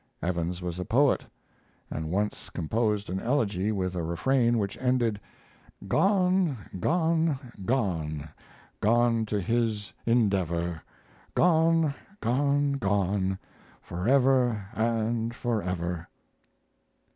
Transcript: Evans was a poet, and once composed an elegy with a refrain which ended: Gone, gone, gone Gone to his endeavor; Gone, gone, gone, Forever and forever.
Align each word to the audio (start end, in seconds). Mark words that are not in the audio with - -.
Evans 0.23 0.63
was 0.63 0.79
a 0.79 0.83
poet, 0.83 1.27
and 1.91 2.09
once 2.09 2.49
composed 2.49 3.07
an 3.07 3.19
elegy 3.19 3.71
with 3.71 3.93
a 3.95 4.01
refrain 4.01 4.57
which 4.57 4.75
ended: 4.79 5.19
Gone, 5.87 6.57
gone, 6.79 7.37
gone 7.65 8.27
Gone 8.79 9.27
to 9.27 9.39
his 9.39 9.93
endeavor; 10.03 10.81
Gone, 11.35 11.93
gone, 12.19 12.71
gone, 12.79 13.37
Forever 13.79 14.69
and 14.73 15.35
forever. 15.35 16.07